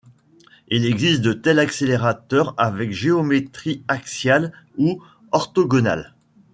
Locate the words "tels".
1.31-1.59